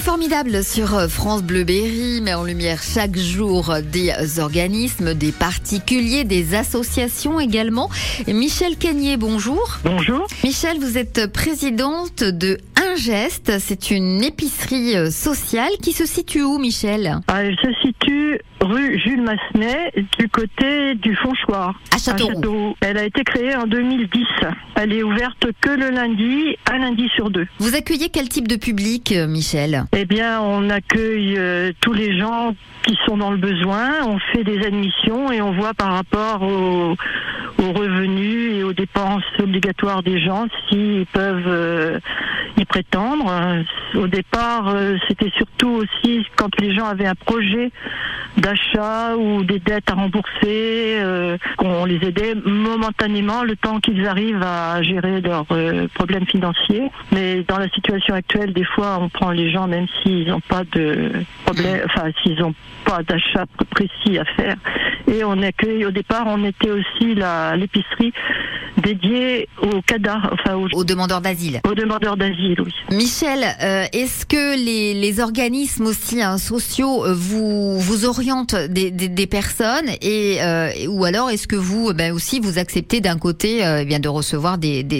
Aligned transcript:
Formidable 0.00 0.64
sur 0.64 0.94
euh, 0.94 1.08
France 1.08 1.42
Bleu 1.42 1.62
Berry, 1.62 2.22
met 2.22 2.32
en 2.32 2.42
lumière 2.42 2.82
chaque 2.82 3.18
jour 3.18 3.74
des 3.92 4.38
organismes, 4.38 5.12
des 5.12 5.30
particuliers, 5.30 6.24
des 6.24 6.54
associations 6.54 7.38
également. 7.38 7.90
Michel 8.26 8.76
Cagnier, 8.76 9.18
bonjour. 9.18 9.78
Bonjour. 9.84 10.26
Michel, 10.42 10.78
vous 10.78 10.96
êtes 10.96 11.26
présidente 11.26 12.24
de 12.24 12.58
Un 12.82 12.96
Geste. 12.96 13.58
C'est 13.58 13.90
une 13.90 14.22
épicerie 14.22 14.96
euh, 14.96 15.10
sociale 15.10 15.72
qui 15.82 15.92
se 15.92 16.06
situe 16.06 16.42
où, 16.42 16.58
Michel 16.58 17.18
Ah, 17.28 17.42
Elle 17.42 17.56
se 17.56 17.72
situe 17.82 18.40
rue 18.60 18.98
Jules 18.98 19.22
Massenet, 19.22 19.92
du 20.18 20.28
côté 20.28 20.94
du 20.94 21.14
Fonchoir. 21.16 21.78
À 21.94 21.98
Châteauroux. 21.98 22.74
Elle 22.80 22.96
a 22.98 23.04
été 23.04 23.22
créée 23.24 23.54
en 23.54 23.66
2010. 23.66 24.24
Elle 24.76 24.92
est 24.92 25.02
ouverte 25.02 25.46
que 25.60 25.70
le 25.70 25.90
lundi, 25.90 26.56
un 26.70 26.78
lundi 26.78 27.08
sur 27.14 27.30
deux. 27.30 27.46
Vous 27.58 27.74
accueillez 27.74 28.08
quel 28.08 28.28
type 28.28 28.48
de 28.48 28.56
public, 28.56 29.12
euh, 29.12 29.26
Michel 29.26 29.84
Eh 29.96 30.04
bien, 30.06 30.40
on 30.40 30.70
accueille 30.70 31.36
euh, 31.38 31.72
tous 31.80 31.92
les 31.92 32.18
gens 32.18 32.54
qui 32.86 32.96
sont 33.06 33.16
dans 33.18 33.30
le 33.30 33.36
besoin. 33.36 34.06
On 34.06 34.18
fait 34.32 34.44
des 34.44 34.64
admissions 34.66 35.30
et 35.30 35.42
on 35.42 35.52
voit 35.52 35.74
par 35.74 35.92
rapport 35.92 36.42
aux, 36.42 36.96
aux 37.62 37.72
revenus 37.72 38.54
et 38.54 38.64
aux 38.64 38.72
dépenses 38.72 39.22
obligatoires 39.38 40.02
des 40.02 40.20
gens 40.20 40.46
s'ils 40.68 41.06
peuvent 41.12 41.42
euh, 41.46 41.98
y 42.60 42.64
prétendre. 42.64 43.26
Euh, 43.30 43.62
Au 43.98 44.06
départ, 44.06 44.68
euh, 44.68 44.96
c'était 45.08 45.30
surtout 45.36 45.82
aussi 45.82 46.26
quand 46.36 46.50
les 46.60 46.74
gens 46.74 46.86
avaient 46.86 47.06
un 47.06 47.14
projet 47.14 47.70
d'achat 48.36 49.16
ou 49.16 49.42
des 49.42 49.58
dettes 49.58 49.90
à 49.90 49.94
rembourser, 49.94 50.98
euh, 51.00 51.36
qu'on 51.56 51.84
les 51.84 51.96
aidait 52.06 52.34
momentanément 52.34 53.42
le 53.42 53.56
temps 53.56 53.80
qu'ils 53.80 54.06
arrivent 54.06 54.42
à 54.42 54.82
gérer 54.82 55.20
leurs 55.20 55.46
problèmes 55.94 56.26
financiers. 56.26 56.90
Mais 57.12 57.42
dans 57.48 57.58
la 57.58 57.68
situation 57.70 58.14
actuelle, 58.14 58.52
des 58.52 58.64
fois, 58.64 58.98
on 59.00 59.08
prend 59.08 59.30
les 59.30 59.50
gens 59.50 59.66
même 59.66 59.86
s'ils 60.02 60.28
n'ont 60.28 60.40
pas 60.40 60.62
de 60.72 61.10
problème, 61.44 61.80
enfin 61.86 62.10
s'ils 62.22 62.38
n'ont 62.38 62.54
pas 62.84 63.02
d'achat 63.02 63.46
précis 63.70 64.18
à 64.18 64.24
faire. 64.24 64.56
Et 65.08 65.24
on 65.24 65.42
accueille, 65.42 65.84
au 65.84 65.90
départ, 65.90 66.24
on 66.26 66.44
était 66.44 66.70
aussi 66.70 67.14
l'épicerie 67.56 68.12
dédiée 68.80 69.48
aux 69.62 69.80
cadavres, 69.82 70.30
enfin 70.32 70.54
aux, 70.56 70.68
Aux 70.72 70.84
demandeurs 70.84 71.20
d'asile. 71.20 71.60
aux 71.68 71.74
demandeurs 71.74 72.16
d'asile, 72.16 72.56
oui. 72.60 72.72
Michel, 72.90 73.44
euh, 73.62 73.84
est-ce 73.92 74.26
que 74.26 74.56
les, 74.64 74.94
les 74.94 75.20
organismes 75.20 75.86
aussi 75.86 76.22
hein, 76.22 76.38
sociaux 76.38 77.04
euh, 77.04 77.14
vous 77.14 77.78
vous 77.78 78.04
orientent 78.06 78.54
des, 78.68 78.90
des, 78.90 79.08
des 79.08 79.26
personnes 79.26 79.88
et 80.02 80.38
euh, 80.42 80.70
ou 80.88 81.04
alors 81.04 81.30
est-ce 81.30 81.46
que 81.46 81.56
vous 81.56 81.92
ben 81.94 82.12
aussi 82.12 82.40
vous 82.40 82.58
acceptez 82.58 83.00
d'un 83.00 83.18
côté 83.18 83.64
euh, 83.64 83.80
eh 83.82 83.84
bien 83.84 83.98
de 84.00 84.08
recevoir 84.08 84.58
des 84.58 84.82
des, 84.82 84.98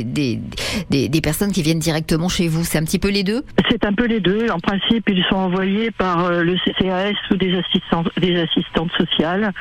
des 1.09 1.21
personnes 1.21 1.53
qui 1.53 1.63
viennent 1.63 1.79
directement 1.79 2.29
chez 2.29 2.49
vous? 2.49 2.65
C'est 2.65 2.79
un 2.79 2.85
petit 2.85 2.99
peu 2.99 3.09
les 3.11 3.23
deux? 3.23 3.43
C'est 3.71 3.85
un 3.85 3.93
peu 3.93 4.07
les 4.07 4.21
deux. 4.21 4.49
En 4.51 4.59
principe, 4.61 5.09
ils 5.09 5.25
sont 5.29 5.37
envoyés 5.37 5.91
par 5.91 6.31
le 6.31 6.57
CCAS 6.65 7.15
ou 7.31 7.37
des 7.37 7.57
assistants, 7.59 8.05
des 8.21 8.41
assistantes 8.41 8.91
sociales, 8.97 9.53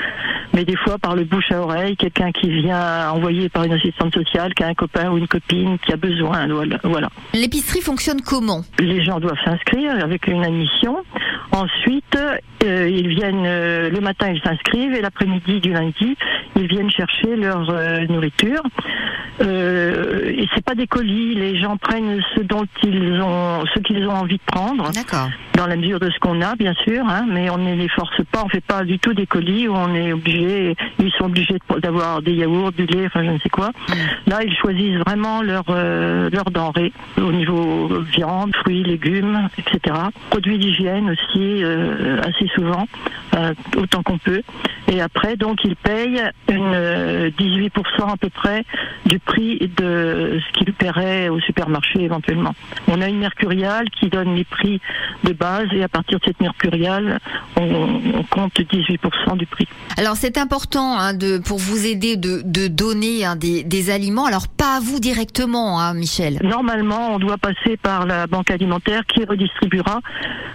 mais 0.54 0.66
des 0.66 0.76
fois 0.78 0.98
par 0.98 1.16
le 1.16 1.24
bouche 1.24 1.52
à 1.52 1.62
oreille, 1.62 1.96
quelqu'un 1.96 2.32
qui 2.32 2.50
vient 2.50 3.10
envoyé 3.12 3.50
par 3.50 3.64
une 3.64 3.74
assistante 3.74 4.09
sociale, 4.12 4.54
qui 4.54 4.64
a 4.64 4.68
un 4.68 4.74
copain 4.74 5.12
ou 5.12 5.18
une 5.18 5.28
copine 5.28 5.78
qui 5.80 5.94
a 5.94 5.98
besoin. 5.98 6.48
Voilà. 6.84 7.10
L'épicerie 7.34 7.82
fonctionne 7.82 8.22
comment? 8.22 8.62
Les 8.80 9.04
gens 9.04 9.20
doivent 9.20 9.40
s'inscrire 9.44 10.04
avec 10.04 10.28
une 10.28 10.44
admission. 10.44 10.98
Ensuite, 11.52 12.18
euh, 12.64 12.90
ils 12.90 13.08
viennent 13.08 13.46
euh, 13.46 13.90
le 13.90 14.00
matin, 14.02 14.30
ils 14.30 14.42
s'inscrivent 14.42 14.94
et 14.94 15.02
l'après-midi 15.02 15.60
du 15.60 15.72
lundi, 15.72 16.16
ils 16.56 16.68
viennent 16.68 16.92
chercher 16.92 17.36
leur 17.36 17.70
euh, 17.70 18.06
nourriture. 18.08 18.62
Euh, 19.42 20.30
et 20.30 20.48
c'est 20.54 20.64
pas 20.64 20.76
des 20.76 20.88
colis. 20.88 21.36
Les 21.36 21.60
gens 21.60 21.78
prennent 21.78 22.22
ce 22.36 22.42
dont 22.42 22.66
ils 22.84 23.22
ont, 23.22 23.64
ce 23.74 23.80
qu'ils 23.80 24.06
ont 24.08 24.16
envie 24.16 24.38
de 24.38 24.44
prendre 24.46 24.92
D'accord. 24.92 25.30
Dans 25.60 25.68
la 25.68 25.76
mesure 25.76 26.00
de 26.00 26.10
ce 26.10 26.18
qu'on 26.20 26.42
a, 26.42 26.56
bien 26.56 26.74
sûr, 26.86 27.06
hein, 27.06 27.26
mais 27.28 27.50
on 27.50 27.58
ne 27.58 27.76
les 27.76 27.90
force 27.90 28.24
pas, 28.32 28.44
on 28.46 28.48
fait 28.48 28.64
pas 28.64 28.86
du 28.86 28.98
tout 28.98 29.14
des 29.14 29.26
colis 29.26 29.68
où 29.68 29.74
on 29.74 29.94
est 29.94 30.14
obligé, 30.14 30.78
ils 31.00 31.12
sont 31.12 31.26
obligés 31.26 31.58
d'avoir 31.82 32.22
des 32.22 32.32
yaourts, 32.32 32.72
du 32.72 32.86
lait, 32.86 33.08
enfin 33.08 33.26
je 33.26 33.32
ne 33.32 33.40
sais 33.40 33.50
quoi. 33.50 33.72
Là, 34.26 34.42
ils 34.42 34.56
choisissent 34.56 35.00
vraiment 35.00 35.42
leur 35.42 35.66
euh, 35.68 36.30
leurs 36.30 36.50
denrées 36.50 36.94
au 37.18 37.34
niveau 37.34 37.90
viande, 38.16 38.56
fruits, 38.56 38.84
légumes, 38.84 39.50
etc. 39.58 39.98
Produits 40.30 40.60
d'hygiène 40.60 41.10
aussi 41.10 41.62
euh, 41.62 42.22
assez 42.22 42.48
souvent, 42.56 42.88
euh, 43.36 43.54
autant 43.76 44.02
qu'on 44.02 44.18
peut. 44.18 44.42
Et 44.88 45.02
après, 45.02 45.36
donc, 45.36 45.66
ils 45.66 45.76
payent 45.76 46.24
une 46.50 46.74
euh, 46.74 47.30
18% 47.38 48.14
à 48.14 48.18
peu 48.18 48.30
près 48.30 48.64
du 49.06 49.20
prix 49.20 49.60
de 49.78 50.40
ce 50.40 50.58
qu'ils 50.58 50.74
paieraient 50.74 51.28
au 51.28 51.42
supermarché 51.42 52.02
éventuellement. 52.02 52.56
On 52.88 53.02
a 53.02 53.10
une 53.10 53.20
mercuriale 53.20 53.90
qui 53.90 54.08
donne 54.08 54.36
les 54.36 54.46
prix 54.46 54.80
de 55.26 55.34
base 55.34 55.49
et 55.74 55.84
à 55.84 55.88
partir 55.88 56.20
de 56.20 56.24
cette 56.26 56.40
mercuriale, 56.40 57.20
on, 57.56 58.02
on 58.20 58.24
compte 58.24 58.54
18% 58.60 59.38
du 59.38 59.46
prix. 59.46 59.68
Alors 59.98 60.16
c'est 60.16 60.38
important 60.38 60.98
hein, 60.98 61.14
de 61.14 61.38
pour 61.40 61.58
vous 61.58 61.86
aider 61.86 62.16
de 62.18 62.42
de 62.46 62.68
donner 62.68 63.26
hein, 63.26 63.36
des 63.36 63.64
des 63.64 63.90
aliments. 63.90 64.26
Alors 64.26 64.48
pas 64.48 64.78
à 64.78 64.80
vous 64.80 65.00
directement, 65.00 65.80
hein, 65.80 65.94
Michel. 65.94 66.40
Normalement, 66.44 67.14
on 67.16 67.20
doit 67.20 67.38
passer 67.38 67.78
par 67.78 68.06
la 68.06 68.28
banque 68.28 68.52
alimentaire 68.52 69.02
qui 69.08 69.24
redistribuera. 69.26 70.00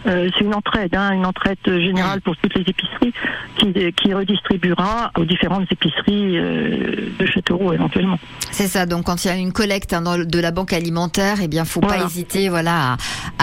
euh, 0.06 0.28
c'est 0.36 0.44
une 0.44 0.54
entraide, 0.54 0.94
une 0.94 1.26
entraide 1.26 1.58
générale 1.66 2.20
pour 2.20 2.36
toutes 2.36 2.54
les 2.54 2.62
épiceries 2.62 3.12
qui, 3.56 3.72
qui 4.00 4.14
redistribuera 4.14 5.10
aux 5.18 5.24
différentes 5.24 5.70
épiceries 5.70 6.38
euh, 6.38 7.08
de 7.18 7.26
Châteauroux 7.26 7.72
éventuellement. 7.72 8.18
C'est 8.50 8.68
ça. 8.68 8.86
Donc 8.86 9.04
quand 9.06 9.24
il 9.24 9.28
y 9.28 9.30
a 9.30 9.36
une 9.36 9.52
collecte 9.52 9.94
dans 9.94 10.18
de 10.24 10.38
la 10.40 10.50
banque 10.50 10.72
alimentaire, 10.72 11.38
eh 11.42 11.48
bien 11.48 11.64
faut 11.64 11.80
pas 11.80 12.04
hésiter, 12.04 12.48
voilà, 12.48 12.92
à, 12.92 12.96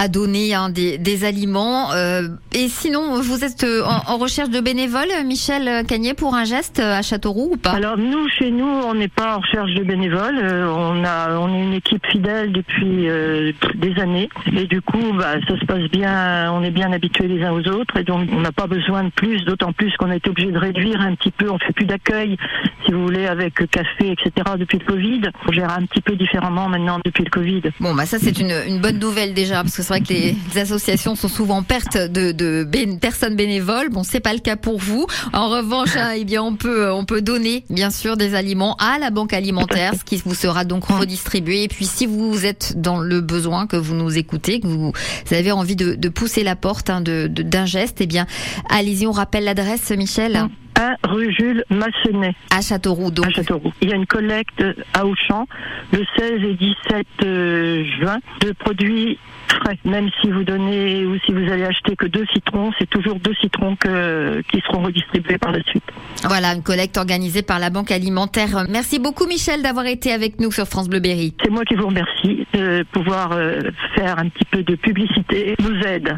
à 0.03 0.07
donner 0.07 0.53
des, 0.69 0.97
des 0.97 1.23
aliments. 1.25 1.40
Euh, 1.47 2.29
et 2.53 2.67
sinon, 2.67 3.21
vous 3.21 3.43
êtes 3.43 3.63
euh, 3.63 3.83
en, 3.83 4.13
en 4.13 4.17
recherche 4.17 4.49
de 4.49 4.59
bénévoles, 4.59 5.09
Michel 5.25 5.85
Cagnier, 5.85 6.13
pour 6.13 6.35
un 6.35 6.43
geste 6.43 6.79
à 6.79 7.01
Châteauroux 7.01 7.51
ou 7.53 7.57
pas? 7.57 7.71
Alors 7.71 7.97
nous, 7.97 8.27
chez 8.29 8.51
nous, 8.51 8.65
on 8.65 8.93
n'est 8.93 9.07
pas 9.07 9.37
en 9.37 9.39
recherche 9.39 9.73
de 9.73 9.83
bénévoles. 9.83 10.39
Euh, 10.41 10.67
on 10.67 11.03
a, 11.03 11.37
on 11.37 11.53
est 11.53 11.63
une 11.63 11.73
équipe 11.73 12.05
fidèle 12.07 12.51
depuis 12.51 13.09
euh, 13.09 13.51
des 13.75 13.99
années, 13.99 14.29
et 14.55 14.65
du 14.65 14.81
coup, 14.81 15.13
bah, 15.13 15.35
ça 15.47 15.59
se 15.59 15.65
passe 15.65 15.89
bien. 15.91 16.51
On 16.53 16.63
est 16.63 16.71
bien 16.71 16.91
habitués 16.91 17.27
les 17.27 17.43
uns 17.43 17.51
aux 17.51 17.67
autres, 17.67 17.97
et 17.97 18.03
donc 18.03 18.29
on 18.33 18.41
n'a 18.41 18.51
pas 18.51 18.67
besoin 18.67 19.03
de 19.03 19.09
plus. 19.09 19.43
D'autant 19.45 19.73
plus 19.73 19.95
qu'on 19.97 20.11
a 20.11 20.15
été 20.15 20.29
obligé 20.29 20.51
de 20.51 20.57
réduire 20.57 21.01
un 21.01 21.15
petit 21.15 21.31
peu. 21.31 21.49
On 21.49 21.57
fait 21.59 21.73
plus 21.73 21.85
d'accueil, 21.85 22.37
si 22.85 22.91
vous 22.91 23.03
voulez, 23.03 23.27
avec 23.27 23.55
café, 23.69 24.11
etc. 24.11 24.31
Depuis 24.57 24.77
le 24.79 24.85
Covid. 24.85 25.21
On 25.47 25.51
gère 25.51 25.71
un 25.71 25.85
petit 25.85 26.01
peu 26.01 26.15
différemment 26.15 26.69
maintenant 26.69 26.99
depuis 27.03 27.23
le 27.23 27.29
Covid. 27.29 27.61
Bon, 27.79 27.93
bah 27.95 28.05
ça 28.05 28.19
c'est 28.19 28.39
une, 28.39 28.53
une 28.67 28.79
bonne 28.79 28.99
nouvelle 28.99 29.33
déjà, 29.33 29.63
parce 29.63 29.75
que 29.75 29.81
c'est 29.81 29.93
vrai 29.93 30.01
que 30.01 30.09
les, 30.09 30.35
les 30.53 30.61
associations 30.61 31.15
sont 31.15 31.27
souvent 31.31 31.57
en 31.57 31.63
perte 31.63 31.97
de, 31.97 32.31
de 32.31 32.67
personnes 32.99 33.35
bénévoles. 33.35 33.89
Bon, 33.89 34.03
c'est 34.03 34.19
pas 34.19 34.33
le 34.33 34.39
cas 34.39 34.55
pour 34.55 34.77
vous. 34.77 35.07
En 35.33 35.49
revanche, 35.49 35.95
hein, 35.95 36.11
eh 36.15 36.23
bien 36.25 36.43
on 36.43 36.55
peut 36.55 36.91
on 36.91 37.05
peut 37.05 37.21
donner 37.21 37.65
bien 37.69 37.89
sûr 37.89 38.17
des 38.17 38.35
aliments 38.35 38.75
à 38.75 38.99
la 38.99 39.09
banque 39.09 39.33
alimentaire, 39.33 39.93
ce 39.97 40.03
qui 40.03 40.21
vous 40.23 40.35
sera 40.35 40.65
donc 40.65 40.85
redistribué. 40.85 41.63
Et 41.63 41.67
puis 41.67 41.85
si 41.85 42.05
vous 42.05 42.45
êtes 42.45 42.79
dans 42.79 42.99
le 42.99 43.21
besoin, 43.21 43.67
que 43.67 43.77
vous 43.77 43.95
nous 43.95 44.17
écoutez, 44.17 44.59
que 44.59 44.67
vous, 44.67 44.91
avez 45.31 45.51
envie 45.51 45.75
de, 45.75 46.09
pousser 46.09 46.43
la 46.43 46.55
porte 46.55 46.89
hein, 46.89 47.01
d'un 47.01 47.65
geste, 47.65 48.01
eh 48.01 48.07
bien 48.07 48.27
allez-y. 48.69 49.07
On 49.07 49.11
rappelle 49.11 49.45
l'adresse, 49.45 49.91
Michel, 49.91 50.47
1 50.79 50.95
rue 51.07 51.33
Jules 51.33 51.63
Massenet. 51.69 52.35
à 52.49 52.61
Châteauroux. 52.61 53.11
Donc 53.11 53.27
à 53.27 53.31
Châteauroux. 53.31 53.71
Il 53.81 53.89
y 53.89 53.93
a 53.93 53.95
une 53.95 54.05
collecte 54.05 54.63
à 54.93 55.05
Auchan 55.05 55.47
le 55.91 56.03
16 56.17 56.43
et 56.43 56.53
17 56.53 57.07
euh, 57.23 57.83
juin 57.99 58.17
de 58.41 58.51
produits 58.53 59.17
frais. 59.47 59.77
Même 59.85 60.09
si 60.21 60.29
vous 60.29 60.43
donnez 60.43 61.05
ou 61.05 61.17
si 61.25 61.31
vous 61.31 61.51
allez 61.51 61.65
acheter 61.65 61.95
que 61.95 62.07
deux 62.07 62.25
citrons, 62.33 62.71
c'est 62.79 62.89
toujours 62.89 63.19
deux 63.19 63.33
citrons 63.35 63.75
que, 63.75 64.41
qui 64.51 64.61
seront 64.61 64.83
redistribués 64.83 65.37
par 65.37 65.51
la 65.51 65.61
suite. 65.63 65.83
voilà 66.23 66.53
une 66.53 66.63
collecte 66.63 66.97
organisée 66.97 67.41
par 67.41 67.59
la 67.59 67.69
banque 67.69 67.91
alimentaire. 67.91 68.65
Merci 68.69 68.99
beaucoup, 68.99 69.27
Michel, 69.27 69.61
d'avoir 69.61 69.85
été 69.85 70.11
avec 70.11 70.39
nous 70.39 70.51
sur 70.51 70.65
France 70.65 70.89
Bleu 70.89 70.99
Berry. 70.99 71.33
C'est 71.43 71.51
moi 71.51 71.65
qui 71.65 71.75
vous 71.75 71.87
remercie 71.87 72.47
de 72.53 72.83
pouvoir 72.91 73.31
euh, 73.33 73.61
faire 73.95 74.19
un 74.19 74.29
petit 74.29 74.45
peu 74.45 74.63
de 74.63 74.75
publicité. 74.75 75.55
Nous 75.59 75.79
aide. 75.85 76.17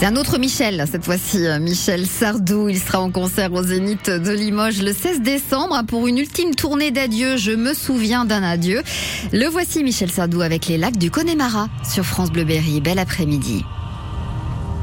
C'est 0.00 0.06
un 0.06 0.16
autre 0.16 0.38
Michel, 0.38 0.82
cette 0.90 1.04
fois-ci, 1.04 1.46
euh, 1.46 1.58
Michel 1.58 2.06
Sardou. 2.06 2.70
Il 2.70 2.78
sera 2.78 3.02
en 3.02 3.10
concert 3.10 3.52
au 3.52 3.62
Zénith 3.62 4.08
de 4.08 4.30
Limoges 4.30 4.80
le 4.80 4.94
16 4.94 5.20
décembre 5.20 5.74
hein, 5.74 5.84
pour 5.84 6.06
une 6.06 6.16
ultime 6.16 6.54
tournée 6.54 6.90
d'adieu. 6.90 7.36
Je 7.36 7.50
me 7.50 7.74
souviens 7.74 8.24
d'un 8.24 8.42
adieu. 8.42 8.82
Le 9.30 9.46
voici, 9.46 9.84
Michel 9.84 10.10
Sardou, 10.10 10.40
avec 10.40 10.68
les 10.68 10.78
lacs 10.78 10.96
du 10.96 11.10
Connemara 11.10 11.68
sur 11.86 12.06
France 12.06 12.32
Bleu 12.32 12.44
Berry. 12.44 12.80
Bel 12.80 12.98
après-midi. 12.98 13.62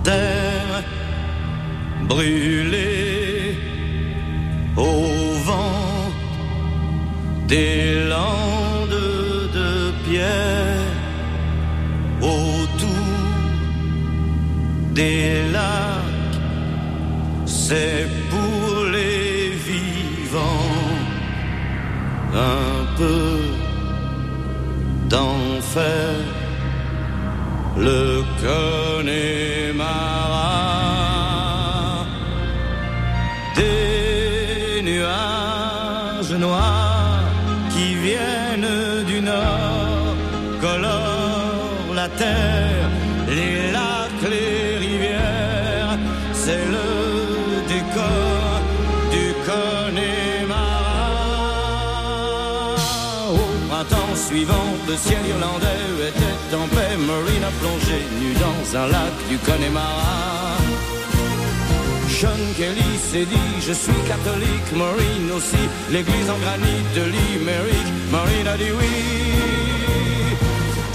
terre 0.03 0.83
au 4.75 5.33
vent 5.45 6.11
des 7.47 8.05
landes 8.07 8.89
de 9.51 9.91
pierre 10.07 10.56
des 14.97 15.43
lacs 15.55 16.37
c'est 17.45 18.07
pour 18.31 18.85
les 18.95 19.51
vivants 19.69 20.87
un 22.33 22.77
peu 22.97 23.29
d'enfer 25.11 26.15
le 27.77 28.23
Connemara. 28.41 29.85
Des 33.55 34.81
nuages 34.81 36.33
noirs 36.45 37.23
qui 37.73 37.87
viennent 38.05 39.03
du 39.05 39.21
nord 39.21 40.15
colorent 40.59 41.93
la 41.95 42.09
terre, 42.09 42.76
suivant, 54.27 54.69
le 54.87 54.95
ciel 54.97 55.23
irlandais 55.33 55.83
était 56.09 56.55
en 56.55 56.67
paix. 56.75 56.95
Marine 57.11 57.45
a 57.49 57.53
plongé 57.61 57.99
nu 58.19 58.29
dans 58.45 58.61
un 58.81 58.87
lac 58.87 59.15
du 59.29 59.37
Connemara. 59.37 60.57
Sean 62.09 62.43
Kelly 62.57 62.91
s'est 63.09 63.27
dit 63.35 63.51
je 63.67 63.73
suis 63.73 64.01
catholique, 64.11 64.69
Maureen 64.75 65.31
aussi, 65.37 65.63
l'église 65.91 66.29
en 66.29 66.39
granit 66.43 66.81
de 66.95 67.03
Limerick, 67.13 67.87
Maureen 68.11 68.47
a 68.47 68.57
dit 68.57 68.73
oui. 68.79 68.95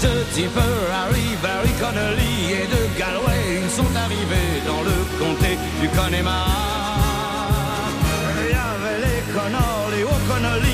De 0.03 0.13
Tipper, 0.33 0.75
Harry, 0.99 1.27
Barry 1.41 1.73
Connolly 1.79 2.35
et 2.59 2.67
de 2.75 2.81
Galway, 2.99 3.61
ils 3.63 3.73
sont 3.79 3.93
arrivés 4.05 4.53
dans 4.67 4.81
le 4.89 4.97
comté 5.17 5.57
du 5.81 5.87
Connemara. 5.97 6.73
Il 8.41 8.51
y 8.51 8.59
avait 8.69 8.99
les 9.05 9.13
Flaherty, 10.33 10.72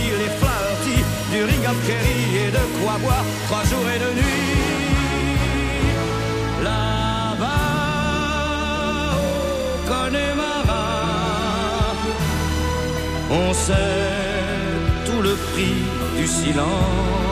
du 1.47 1.75
Kerry 1.87 2.47
et 2.47 2.51
de 2.51 2.63
quoi 2.81 2.97
boire 3.01 3.23
trois 3.47 3.63
jours 3.63 3.87
et 3.95 3.99
deux 3.99 4.13
nuits. 4.13 4.55
Là-bas, 6.63 7.47
au 9.15 9.87
Connemara, 9.87 10.87
on 13.31 13.53
sait 13.53 13.73
tout 15.05 15.21
le 15.21 15.35
prix 15.35 15.77
du 16.17 16.27
silence. 16.27 17.28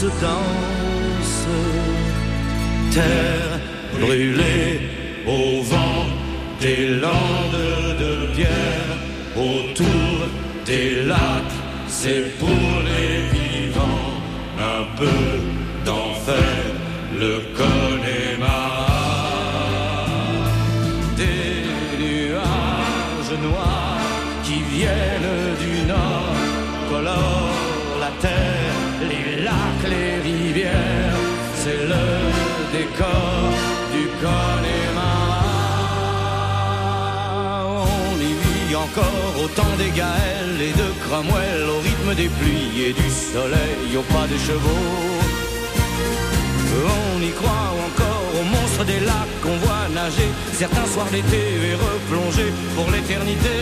Se 0.00 0.06
danse. 0.06 1.46
Terre 2.94 3.60
brûlée 4.00 4.80
au 5.26 5.62
vent 5.72 6.06
des 6.60 6.82
landes 7.04 7.66
de 8.02 8.12
pierre, 8.34 8.92
autour 9.36 10.16
des 10.64 11.02
lacs, 11.10 11.56
c'est 11.86 12.38
pour 12.38 12.72
les 12.88 13.12
vivants 13.36 14.12
un 14.74 14.82
peu 15.00 15.20
d'enfer, 15.84 16.60
le 17.22 17.32
Connemara. 17.58 18.69
Y 38.70 38.76
encore 38.76 39.34
au 39.42 39.48
temps 39.48 39.76
des 39.78 39.90
Gaëls 39.90 40.60
et 40.60 40.72
de 40.72 40.88
Cromwell, 41.02 41.62
au 41.74 41.80
rythme 41.80 42.14
des 42.14 42.28
pluies 42.28 42.84
et 42.86 42.92
du 42.92 43.10
soleil, 43.10 43.96
au 43.98 44.02
pas 44.14 44.26
des 44.28 44.38
chevaux. 44.38 44.86
On 47.14 47.20
y 47.20 47.32
croit 47.32 47.70
encore 47.86 48.24
aux 48.38 48.44
monstres 48.44 48.84
des 48.84 49.00
lacs 49.00 49.36
qu'on 49.42 49.56
voit 49.64 49.88
nager 49.92 50.28
certains 50.52 50.86
soirs 50.86 51.10
d'été 51.10 51.42
et 51.68 51.74
replonger 51.74 52.52
pour 52.76 52.90
l'éternité. 52.90 53.56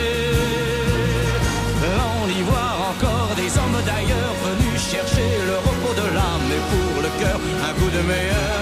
On 2.21 2.29
y 2.29 2.43
voit 2.43 2.75
encore 2.91 3.33
des 3.37 3.51
hommes 3.59 3.81
d'ailleurs 3.91 4.35
venus 4.47 4.79
chercher 4.93 5.29
le 5.51 5.57
repos 5.67 5.95
de 6.01 6.07
l'âme 6.17 6.49
et 6.57 6.63
pour 6.71 7.03
le 7.07 7.11
cœur 7.21 7.39
un 7.69 7.73
coup 7.79 7.91
de 7.97 8.03
meilleur. 8.11 8.61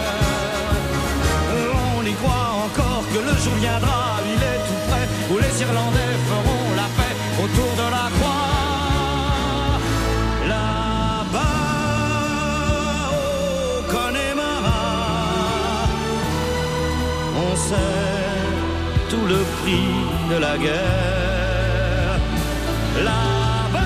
On 1.98 2.02
y 2.06 2.14
croit 2.22 2.50
encore 2.66 3.02
que 3.12 3.18
le 3.18 3.34
jour 3.42 3.54
viendra, 3.58 4.20
il 4.32 4.40
est 4.52 4.60
tout 4.68 4.82
près, 4.88 5.06
où 5.32 5.38
les 5.38 5.54
Irlandais 5.60 6.16
de 19.66 20.36
la 20.38 20.56
guerre. 20.58 22.20
Là-bas, 23.04 23.80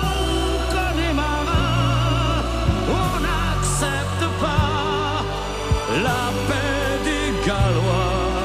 au 0.00 0.58
Connemara, 0.74 1.66
on 3.00 3.10
n'accepte 3.26 4.24
pas 4.40 5.24
la 6.06 6.22
paix 6.48 6.88
des 7.08 7.28
Gallois, 7.46 8.44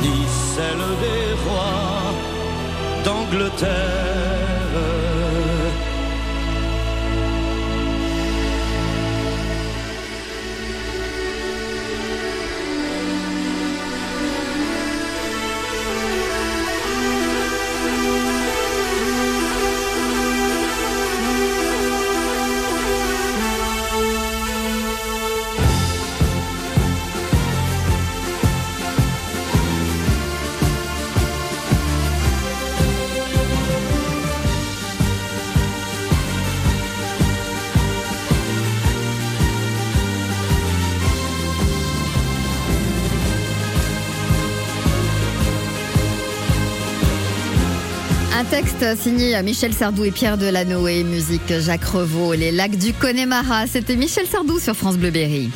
ni 0.00 0.18
celle 0.54 0.86
des 1.04 1.26
rois 1.44 2.14
d'Angleterre. 3.04 3.97
Un 48.38 48.44
texte 48.44 48.96
signé 48.96 49.42
Michel 49.42 49.74
Sardou 49.74 50.04
et 50.04 50.12
Pierre 50.12 50.38
Delanoë, 50.38 51.02
musique 51.02 51.58
Jacques 51.58 51.82
Revaux, 51.82 52.34
les 52.34 52.52
lacs 52.52 52.76
du 52.76 52.92
Connemara. 52.92 53.66
C'était 53.66 53.96
Michel 53.96 54.28
Sardou 54.28 54.60
sur 54.60 54.76
France 54.76 54.96
Bleu 54.96 55.10
Berry. 55.10 55.50